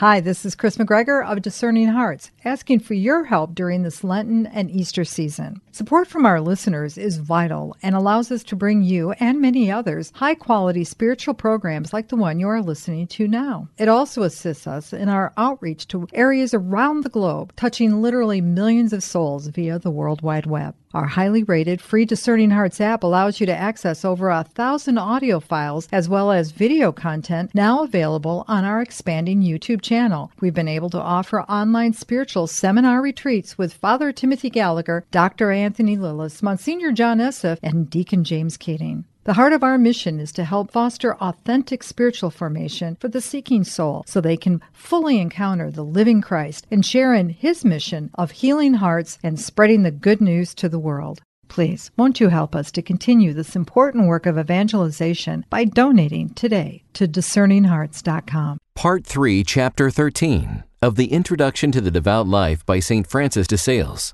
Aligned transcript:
Hi, 0.00 0.20
this 0.20 0.46
is 0.46 0.54
Kris 0.54 0.78
McGregor 0.78 1.22
of 1.22 1.42
Discerning 1.42 1.88
Hearts, 1.88 2.30
asking 2.42 2.80
for 2.80 2.94
your 2.94 3.24
help 3.24 3.54
during 3.54 3.82
this 3.82 4.02
Lenten 4.02 4.46
and 4.46 4.70
Easter 4.70 5.04
season. 5.04 5.60
Support 5.72 6.08
from 6.08 6.24
our 6.24 6.40
listeners 6.40 6.96
is 6.96 7.18
vital 7.18 7.76
and 7.82 7.94
allows 7.94 8.32
us 8.32 8.42
to 8.44 8.56
bring 8.56 8.80
you 8.80 9.12
and 9.20 9.42
many 9.42 9.70
others 9.70 10.10
high 10.14 10.36
quality 10.36 10.84
spiritual 10.84 11.34
programs 11.34 11.92
like 11.92 12.08
the 12.08 12.16
one 12.16 12.40
you 12.40 12.48
are 12.48 12.62
listening 12.62 13.08
to 13.08 13.28
now. 13.28 13.68
It 13.76 13.88
also 13.88 14.22
assists 14.22 14.66
us 14.66 14.94
in 14.94 15.10
our 15.10 15.34
outreach 15.36 15.86
to 15.88 16.08
areas 16.14 16.54
around 16.54 17.04
the 17.04 17.10
globe, 17.10 17.52
touching 17.56 18.00
literally 18.00 18.40
millions 18.40 18.94
of 18.94 19.02
souls 19.02 19.48
via 19.48 19.78
the 19.78 19.90
World 19.90 20.22
Wide 20.22 20.46
Web. 20.46 20.74
Our 20.92 21.06
highly 21.06 21.44
rated 21.44 21.80
free 21.80 22.04
Discerning 22.04 22.50
Hearts 22.50 22.80
app 22.80 23.04
allows 23.04 23.38
you 23.38 23.46
to 23.46 23.56
access 23.56 24.04
over 24.04 24.28
a 24.28 24.42
thousand 24.42 24.98
audio 24.98 25.38
files 25.38 25.88
as 25.92 26.08
well 26.08 26.32
as 26.32 26.50
video 26.50 26.90
content 26.90 27.52
now 27.54 27.84
available 27.84 28.44
on 28.48 28.64
our 28.64 28.82
expanding 28.82 29.40
YouTube 29.40 29.82
channel. 29.82 30.32
We've 30.40 30.52
been 30.52 30.66
able 30.66 30.90
to 30.90 31.00
offer 31.00 31.42
online 31.42 31.92
spiritual 31.92 32.48
seminar 32.48 33.00
retreats 33.02 33.56
with 33.56 33.72
Father 33.72 34.10
Timothy 34.10 34.50
Gallagher, 34.50 35.04
Dr. 35.12 35.52
Anthony 35.52 35.96
Lilles, 35.96 36.42
Monsignor 36.42 36.90
John 36.90 37.18
Esseff, 37.18 37.58
and 37.62 37.88
Deacon 37.88 38.24
James 38.24 38.56
Keating. 38.56 39.04
The 39.30 39.34
heart 39.34 39.52
of 39.52 39.62
our 39.62 39.78
mission 39.78 40.18
is 40.18 40.32
to 40.32 40.44
help 40.44 40.72
foster 40.72 41.14
authentic 41.14 41.84
spiritual 41.84 42.32
formation 42.32 42.96
for 42.98 43.06
the 43.06 43.20
seeking 43.20 43.62
soul 43.62 44.02
so 44.04 44.20
they 44.20 44.36
can 44.36 44.60
fully 44.72 45.20
encounter 45.20 45.70
the 45.70 45.84
living 45.84 46.20
Christ 46.20 46.66
and 46.68 46.84
share 46.84 47.14
in 47.14 47.28
his 47.28 47.64
mission 47.64 48.10
of 48.14 48.32
healing 48.32 48.74
hearts 48.74 49.20
and 49.22 49.38
spreading 49.38 49.84
the 49.84 49.92
good 49.92 50.20
news 50.20 50.52
to 50.56 50.68
the 50.68 50.80
world. 50.80 51.22
Please, 51.46 51.92
won't 51.96 52.18
you 52.18 52.28
help 52.30 52.56
us 52.56 52.72
to 52.72 52.82
continue 52.82 53.32
this 53.32 53.54
important 53.54 54.08
work 54.08 54.26
of 54.26 54.36
evangelization 54.36 55.46
by 55.48 55.64
donating 55.64 56.30
today 56.30 56.82
to 56.94 57.06
discerninghearts.com? 57.06 58.58
Part 58.74 59.06
3, 59.06 59.44
Chapter 59.44 59.92
13 59.92 60.64
of 60.82 60.96
the 60.96 61.12
Introduction 61.12 61.70
to 61.70 61.80
the 61.80 61.92
Devout 61.92 62.26
Life 62.26 62.66
by 62.66 62.80
St. 62.80 63.06
Francis 63.06 63.46
de 63.46 63.56
Sales. 63.56 64.12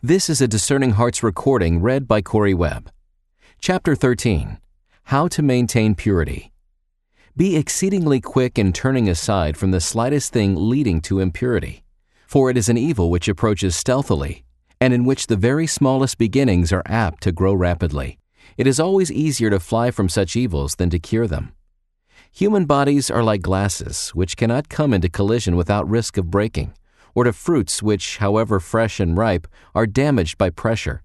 This 0.00 0.30
is 0.30 0.40
a 0.40 0.46
Discerning 0.46 0.92
Hearts 0.92 1.20
recording 1.20 1.82
read 1.82 2.06
by 2.06 2.22
Correy 2.22 2.54
Webb. 2.54 2.92
Chapter 3.64 3.94
13 3.94 4.58
How 5.04 5.28
to 5.28 5.40
Maintain 5.40 5.94
Purity. 5.94 6.50
Be 7.36 7.54
exceedingly 7.54 8.20
quick 8.20 8.58
in 8.58 8.72
turning 8.72 9.08
aside 9.08 9.56
from 9.56 9.70
the 9.70 9.80
slightest 9.80 10.32
thing 10.32 10.56
leading 10.68 11.00
to 11.02 11.20
impurity, 11.20 11.84
for 12.26 12.50
it 12.50 12.56
is 12.56 12.68
an 12.68 12.76
evil 12.76 13.08
which 13.08 13.28
approaches 13.28 13.76
stealthily, 13.76 14.42
and 14.80 14.92
in 14.92 15.04
which 15.04 15.28
the 15.28 15.36
very 15.36 15.68
smallest 15.68 16.18
beginnings 16.18 16.72
are 16.72 16.82
apt 16.86 17.22
to 17.22 17.30
grow 17.30 17.54
rapidly. 17.54 18.18
It 18.56 18.66
is 18.66 18.80
always 18.80 19.12
easier 19.12 19.50
to 19.50 19.60
fly 19.60 19.92
from 19.92 20.08
such 20.08 20.34
evils 20.34 20.74
than 20.74 20.90
to 20.90 20.98
cure 20.98 21.28
them. 21.28 21.52
Human 22.32 22.64
bodies 22.64 23.12
are 23.12 23.22
like 23.22 23.42
glasses, 23.42 24.08
which 24.08 24.36
cannot 24.36 24.70
come 24.70 24.92
into 24.92 25.08
collision 25.08 25.54
without 25.54 25.88
risk 25.88 26.16
of 26.16 26.32
breaking, 26.32 26.74
or 27.14 27.22
to 27.22 27.32
fruits 27.32 27.80
which, 27.80 28.16
however 28.16 28.58
fresh 28.58 28.98
and 28.98 29.16
ripe, 29.16 29.46
are 29.72 29.86
damaged 29.86 30.36
by 30.36 30.50
pressure 30.50 31.04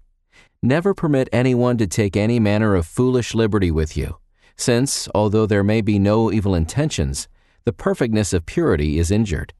Never 0.62 0.92
permit 0.92 1.28
anyone 1.30 1.78
to 1.78 1.86
take 1.86 2.16
any 2.16 2.40
manner 2.40 2.74
of 2.74 2.84
foolish 2.84 3.32
liberty 3.32 3.70
with 3.70 3.96
you, 3.96 4.18
since, 4.56 5.08
although 5.14 5.46
there 5.46 5.62
may 5.62 5.80
be 5.80 6.00
no 6.00 6.32
evil 6.32 6.52
intentions, 6.52 7.28
the 7.64 7.72
perfectness 7.72 8.32
of 8.32 8.44
purity 8.44 8.98
is 8.98 9.12
injured. 9.12 9.54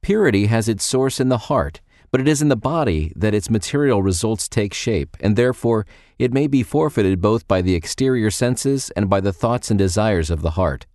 Purity 0.00 0.46
has 0.46 0.68
its 0.68 0.84
source 0.84 1.18
in 1.18 1.28
the 1.28 1.48
heart, 1.48 1.80
but 2.12 2.20
it 2.20 2.28
is 2.28 2.40
in 2.40 2.46
the 2.46 2.54
body 2.54 3.12
that 3.16 3.34
its 3.34 3.50
material 3.50 4.00
results 4.00 4.48
take 4.48 4.72
shape, 4.72 5.16
and 5.18 5.34
therefore 5.34 5.86
it 6.20 6.32
may 6.32 6.46
be 6.46 6.62
forfeited 6.62 7.20
both 7.20 7.48
by 7.48 7.60
the 7.60 7.74
exterior 7.74 8.30
senses 8.30 8.90
and 8.90 9.10
by 9.10 9.20
the 9.20 9.32
thoughts 9.32 9.72
and 9.72 9.78
desires 9.78 10.30
of 10.30 10.40
the 10.40 10.52
heart. 10.52 10.86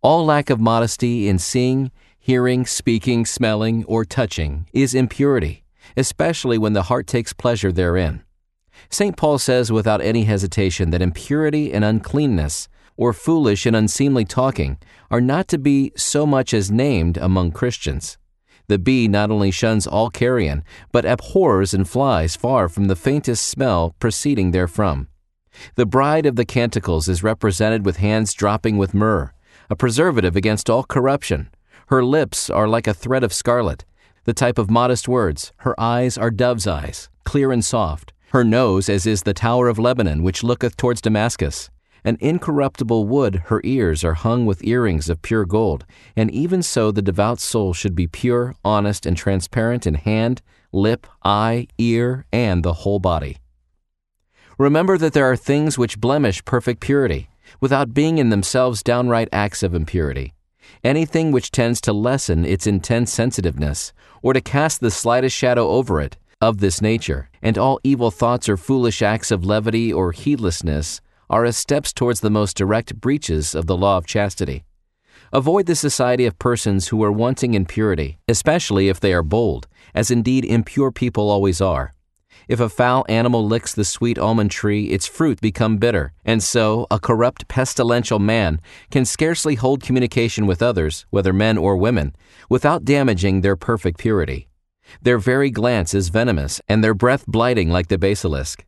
All 0.00 0.24
lack 0.24 0.48
of 0.48 0.58
modesty 0.58 1.28
in 1.28 1.38
seeing, 1.38 1.90
hearing, 2.18 2.64
speaking, 2.64 3.26
smelling, 3.26 3.84
or 3.84 4.06
touching 4.06 4.66
is 4.72 4.94
impurity, 4.94 5.64
especially 5.98 6.56
when 6.56 6.72
the 6.72 6.84
heart 6.84 7.06
takes 7.06 7.34
pleasure 7.34 7.70
therein. 7.70 8.23
St. 8.90 9.16
Paul 9.16 9.38
says 9.38 9.72
without 9.72 10.00
any 10.00 10.24
hesitation 10.24 10.90
that 10.90 11.02
impurity 11.02 11.72
and 11.72 11.84
uncleanness, 11.84 12.68
or 12.96 13.12
foolish 13.12 13.66
and 13.66 13.74
unseemly 13.74 14.24
talking, 14.24 14.78
are 15.10 15.20
not 15.20 15.48
to 15.48 15.58
be 15.58 15.92
so 15.96 16.26
much 16.26 16.54
as 16.54 16.70
named 16.70 17.16
among 17.16 17.52
Christians. 17.52 18.18
The 18.66 18.78
bee 18.78 19.08
not 19.08 19.30
only 19.30 19.50
shuns 19.50 19.86
all 19.86 20.08
carrion, 20.08 20.64
but 20.90 21.04
abhors 21.04 21.74
and 21.74 21.88
flies 21.88 22.34
far 22.34 22.68
from 22.68 22.86
the 22.86 22.96
faintest 22.96 23.46
smell 23.46 23.94
proceeding 23.98 24.52
therefrom. 24.52 25.08
The 25.74 25.86
bride 25.86 26.24
of 26.24 26.36
the 26.36 26.46
canticles 26.46 27.08
is 27.08 27.22
represented 27.22 27.84
with 27.84 27.98
hands 27.98 28.32
dropping 28.32 28.78
with 28.78 28.94
myrrh, 28.94 29.32
a 29.68 29.76
preservative 29.76 30.34
against 30.34 30.70
all 30.70 30.82
corruption. 30.82 31.50
Her 31.88 32.02
lips 32.02 32.48
are 32.48 32.66
like 32.66 32.86
a 32.86 32.94
thread 32.94 33.22
of 33.22 33.34
scarlet, 33.34 33.84
the 34.24 34.32
type 34.32 34.58
of 34.58 34.70
modest 34.70 35.08
words. 35.08 35.52
Her 35.58 35.78
eyes 35.78 36.16
are 36.16 36.30
dove's 36.30 36.66
eyes, 36.66 37.10
clear 37.24 37.52
and 37.52 37.62
soft. 37.64 38.13
Her 38.34 38.42
nose 38.42 38.88
as 38.88 39.06
is 39.06 39.22
the 39.22 39.32
tower 39.32 39.68
of 39.68 39.78
Lebanon, 39.78 40.24
which 40.24 40.42
looketh 40.42 40.76
towards 40.76 41.00
Damascus. 41.00 41.70
An 42.02 42.18
incorruptible 42.18 43.06
wood, 43.06 43.44
her 43.46 43.60
ears 43.62 44.02
are 44.02 44.14
hung 44.14 44.44
with 44.44 44.64
earrings 44.64 45.08
of 45.08 45.22
pure 45.22 45.44
gold, 45.44 45.86
and 46.16 46.32
even 46.32 46.60
so 46.60 46.90
the 46.90 47.00
devout 47.00 47.38
soul 47.38 47.72
should 47.72 47.94
be 47.94 48.08
pure, 48.08 48.56
honest, 48.64 49.06
and 49.06 49.16
transparent 49.16 49.86
in 49.86 49.94
hand, 49.94 50.42
lip, 50.72 51.06
eye, 51.22 51.68
ear, 51.78 52.26
and 52.32 52.64
the 52.64 52.72
whole 52.72 52.98
body. 52.98 53.36
Remember 54.58 54.98
that 54.98 55.12
there 55.12 55.30
are 55.30 55.36
things 55.36 55.78
which 55.78 56.00
blemish 56.00 56.44
perfect 56.44 56.80
purity, 56.80 57.28
without 57.60 57.94
being 57.94 58.18
in 58.18 58.30
themselves 58.30 58.82
downright 58.82 59.28
acts 59.30 59.62
of 59.62 59.76
impurity. 59.76 60.34
Anything 60.82 61.30
which 61.30 61.52
tends 61.52 61.80
to 61.82 61.92
lessen 61.92 62.44
its 62.44 62.66
intense 62.66 63.12
sensitiveness, 63.12 63.92
or 64.22 64.32
to 64.32 64.40
cast 64.40 64.80
the 64.80 64.90
slightest 64.90 65.36
shadow 65.36 65.68
over 65.68 66.00
it, 66.00 66.16
of 66.48 66.58
this 66.58 66.82
nature, 66.82 67.30
and 67.42 67.56
all 67.56 67.80
evil 67.82 68.10
thoughts 68.10 68.48
or 68.48 68.56
foolish 68.56 69.02
acts 69.02 69.30
of 69.30 69.44
levity 69.44 69.92
or 69.92 70.12
heedlessness 70.12 71.00
are 71.30 71.44
as 71.44 71.56
steps 71.56 71.92
towards 71.92 72.20
the 72.20 72.30
most 72.30 72.56
direct 72.56 73.00
breaches 73.00 73.54
of 73.54 73.66
the 73.66 73.76
law 73.76 73.96
of 73.96 74.06
chastity. 74.06 74.64
Avoid 75.32 75.66
the 75.66 75.74
society 75.74 76.26
of 76.26 76.38
persons 76.38 76.88
who 76.88 77.02
are 77.02 77.10
wanting 77.10 77.54
in 77.54 77.64
purity, 77.66 78.18
especially 78.28 78.88
if 78.88 79.00
they 79.00 79.12
are 79.12 79.22
bold, 79.22 79.66
as 79.94 80.10
indeed 80.10 80.44
impure 80.44 80.92
people 80.92 81.30
always 81.30 81.60
are. 81.60 81.94
If 82.46 82.60
a 82.60 82.68
foul 82.68 83.06
animal 83.08 83.46
licks 83.46 83.74
the 83.74 83.84
sweet 83.84 84.18
almond 84.18 84.50
tree, 84.50 84.90
its 84.90 85.06
fruit 85.06 85.40
become 85.40 85.78
bitter, 85.78 86.12
and 86.24 86.42
so 86.42 86.86
a 86.90 87.00
corrupt, 87.00 87.48
pestilential 87.48 88.18
man 88.18 88.60
can 88.90 89.04
scarcely 89.04 89.54
hold 89.54 89.82
communication 89.82 90.46
with 90.46 90.62
others, 90.62 91.06
whether 91.10 91.32
men 91.32 91.56
or 91.56 91.76
women, 91.76 92.14
without 92.50 92.84
damaging 92.84 93.40
their 93.40 93.56
perfect 93.56 93.98
purity. 93.98 94.48
Their 95.02 95.18
very 95.18 95.50
glance 95.50 95.94
is 95.94 96.08
venomous, 96.08 96.60
and 96.68 96.82
their 96.82 96.94
breath 96.94 97.26
blighting 97.26 97.70
like 97.70 97.88
the 97.88 97.98
basilisk. 97.98 98.64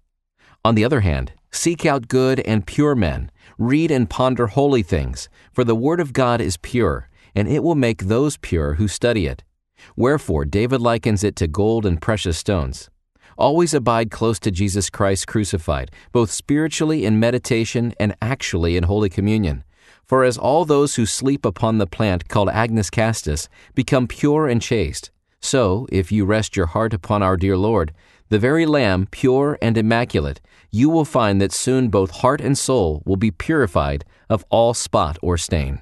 On 0.64 0.74
the 0.74 0.84
other 0.84 1.00
hand, 1.00 1.32
seek 1.50 1.86
out 1.86 2.08
good 2.08 2.40
and 2.40 2.66
pure 2.66 2.94
men, 2.94 3.30
read 3.58 3.90
and 3.90 4.10
ponder 4.10 4.48
holy 4.48 4.82
things, 4.82 5.28
for 5.52 5.64
the 5.64 5.76
word 5.76 6.00
of 6.00 6.12
God 6.12 6.40
is 6.40 6.56
pure, 6.56 7.08
and 7.34 7.48
it 7.48 7.62
will 7.62 7.74
make 7.74 8.04
those 8.04 8.36
pure 8.36 8.74
who 8.74 8.88
study 8.88 9.26
it. 9.26 9.44
Wherefore 9.96 10.44
David 10.44 10.80
likens 10.80 11.22
it 11.22 11.36
to 11.36 11.46
gold 11.46 11.86
and 11.86 12.00
precious 12.00 12.38
stones. 12.38 12.90
Always 13.38 13.74
abide 13.74 14.10
close 14.10 14.38
to 14.40 14.50
Jesus 14.50 14.88
Christ 14.88 15.26
crucified, 15.26 15.90
both 16.12 16.30
spiritually 16.30 17.04
in 17.04 17.20
meditation 17.20 17.94
and 18.00 18.16
actually 18.22 18.76
in 18.76 18.84
Holy 18.84 19.10
Communion. 19.10 19.62
For 20.04 20.24
as 20.24 20.38
all 20.38 20.64
those 20.64 20.94
who 20.94 21.04
sleep 21.04 21.44
upon 21.44 21.78
the 21.78 21.86
plant 21.86 22.28
called 22.28 22.48
Agnus 22.48 22.90
Castus 22.90 23.48
become 23.74 24.06
pure 24.06 24.48
and 24.48 24.62
chaste, 24.62 25.10
so, 25.46 25.86
if 25.92 26.10
you 26.10 26.24
rest 26.24 26.56
your 26.56 26.66
heart 26.66 26.92
upon 26.92 27.22
our 27.22 27.36
dear 27.36 27.56
Lord, 27.56 27.92
the 28.28 28.38
very 28.38 28.66
Lamb, 28.66 29.06
pure 29.10 29.56
and 29.62 29.78
immaculate, 29.78 30.40
you 30.72 30.90
will 30.90 31.04
find 31.04 31.40
that 31.40 31.52
soon 31.52 31.88
both 31.88 32.10
heart 32.10 32.40
and 32.40 32.58
soul 32.58 33.02
will 33.06 33.16
be 33.16 33.30
purified 33.30 34.04
of 34.28 34.44
all 34.50 34.74
spot 34.74 35.16
or 35.22 35.38
stain. 35.38 35.80